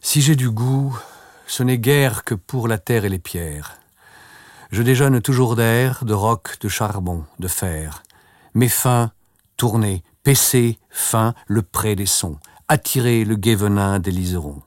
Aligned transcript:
Si 0.00 0.22
j'ai 0.22 0.36
du 0.36 0.50
goût, 0.50 0.96
ce 1.46 1.62
n'est 1.62 1.78
guère 1.78 2.24
que 2.24 2.34
pour 2.34 2.68
la 2.68 2.78
terre 2.78 3.04
et 3.04 3.08
les 3.08 3.18
pierres. 3.18 3.78
Je 4.70 4.82
déjeune 4.82 5.20
toujours 5.20 5.56
d'air, 5.56 6.04
de 6.04 6.12
roc, 6.12 6.56
de 6.60 6.68
charbon, 6.68 7.24
de 7.38 7.48
fer. 7.48 8.02
Mes 8.54 8.68
fins, 8.68 9.12
tourner, 9.56 10.02
paisser, 10.22 10.78
fin, 10.90 11.34
le 11.46 11.62
pré 11.62 11.94
des 11.94 12.06
sons, 12.06 12.38
attirer 12.68 13.24
le 13.24 13.36
gai 13.36 13.54
venin 13.54 13.98
des 13.98 14.10
liserons. 14.10 14.62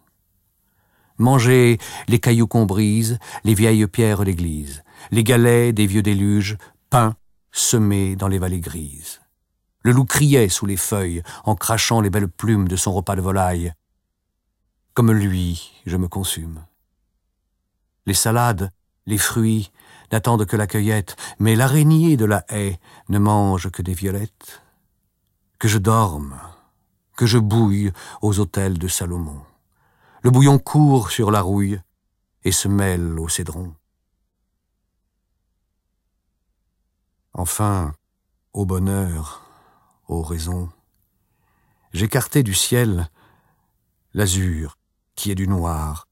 Manger 1.17 1.79
les 2.07 2.19
cailloux 2.19 2.47
qu'on 2.47 2.65
brise, 2.65 3.19
les 3.43 3.53
vieilles 3.53 3.87
pierres 3.87 4.23
d'église, 4.23 4.83
les 5.11 5.23
galets 5.23 5.73
des 5.73 5.85
vieux 5.85 6.01
déluges, 6.01 6.57
peints, 6.89 7.15
semés 7.51 8.15
dans 8.15 8.29
les 8.29 8.39
vallées 8.39 8.61
grises. 8.61 9.19
Le 9.81 9.91
loup 9.91 10.05
criait 10.05 10.49
sous 10.49 10.65
les 10.65 10.77
feuilles 10.77 11.23
en 11.45 11.55
crachant 11.55 12.01
les 12.01 12.09
belles 12.09 12.29
plumes 12.29 12.67
de 12.67 12.75
son 12.75 12.93
repas 12.93 13.15
de 13.15 13.21
volaille. 13.21 13.73
Comme 14.93 15.11
lui, 15.11 15.71
je 15.85 15.97
me 15.97 16.07
consume. 16.07 16.65
Les 18.05 18.13
salades, 18.13 18.71
les 19.05 19.17
fruits 19.17 19.71
n'attendent 20.11 20.45
que 20.45 20.57
la 20.57 20.67
cueillette, 20.67 21.15
mais 21.39 21.55
l'araignée 21.55 22.17
de 22.17 22.25
la 22.25 22.43
haie 22.49 22.79
ne 23.07 23.19
mange 23.19 23.69
que 23.69 23.81
des 23.81 23.93
violettes. 23.93 24.61
Que 25.59 25.67
je 25.67 25.77
dorme, 25.77 26.39
que 27.15 27.25
je 27.25 27.37
bouille 27.37 27.91
aux 28.21 28.39
hôtels 28.39 28.77
de 28.77 28.87
Salomon. 28.87 29.41
Le 30.21 30.31
bouillon 30.31 30.59
court 30.59 31.11
sur 31.11 31.31
la 31.31 31.41
rouille 31.41 31.79
et 32.43 32.51
se 32.51 32.67
mêle 32.67 33.19
au 33.19 33.29
cédron. 33.29 33.73
Enfin, 37.33 37.93
au 38.53 38.65
bonheur, 38.65 39.48
ô 40.09 40.21
raison. 40.21 40.69
J'écartai 41.93 42.43
du 42.43 42.53
ciel 42.53 43.09
l'azur 44.13 44.77
qui 45.15 45.31
est 45.31 45.35
du 45.35 45.47
noir, 45.47 46.07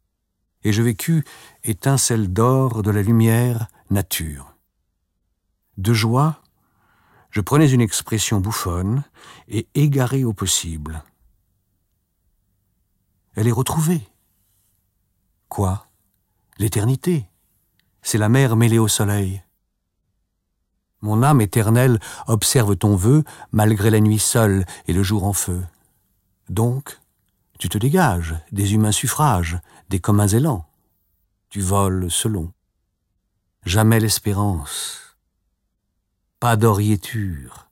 et 0.64 0.72
je 0.72 0.82
vécus 0.82 1.24
étincelle 1.64 2.32
d'or 2.32 2.84
de 2.84 2.92
la 2.92 3.02
lumière 3.02 3.68
nature. 3.90 4.56
De 5.78 5.94
joie, 5.94 6.42
je 7.32 7.42
prenais 7.42 7.70
une 7.70 7.82
expression 7.82 8.40
bouffonne 8.40 9.04
et 9.48 9.68
égarée 9.74 10.24
au 10.24 10.34
possible. 10.34 11.04
Elle 13.36 13.48
est 13.48 13.52
retrouvée. 13.52 14.08
Quoi? 15.48 15.88
L'éternité? 16.58 17.30
C'est 18.02 18.18
la 18.18 18.30
mer 18.30 18.56
mêlée 18.56 18.80
au 18.80 18.88
soleil. 18.88 19.44
Mon 21.08 21.24
âme 21.24 21.40
éternelle 21.40 22.02
observe 22.28 22.76
ton 22.76 22.98
vœu 22.98 23.24
malgré 23.54 23.90
la 23.90 24.02
nuit 24.02 24.20
seule 24.20 24.66
et 24.88 24.94
le 24.94 25.04
jour 25.04 25.24
en 25.24 25.32
feu. 25.32 25.64
Donc, 26.50 27.00
tu 27.60 27.70
te 27.70 27.78
dégages 27.78 28.36
des 28.52 28.74
humains 28.74 28.92
suffrages, 28.92 29.58
des 29.88 30.02
communs 30.02 30.28
élans. 30.28 30.66
Tu 31.50 31.62
voles 31.62 32.12
selon. 32.12 32.52
Jamais 33.64 34.02
l'espérance. 34.02 35.18
Pas 36.42 36.58
d'oriéture. 36.58 37.70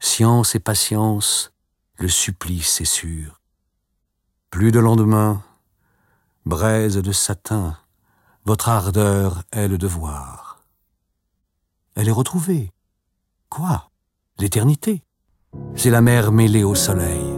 Science 0.00 0.56
et 0.56 0.60
patience, 0.60 1.52
le 1.94 2.08
supplice 2.08 2.80
est 2.80 2.84
sûr. 2.84 3.40
Plus 4.50 4.72
de 4.72 4.80
lendemain, 4.80 5.40
braise 6.46 6.96
de 6.96 7.12
satin, 7.12 7.78
votre 8.44 8.68
ardeur 8.68 9.44
est 9.52 9.68
le 9.68 9.78
devoir. 9.78 10.45
Elle 11.96 12.08
est 12.08 12.12
retrouvée. 12.12 12.72
Quoi? 13.48 13.90
L'éternité? 14.38 15.02
C'est 15.74 15.90
la 15.90 16.02
mer 16.02 16.30
mêlée 16.30 16.62
au 16.62 16.74
soleil. 16.74 17.35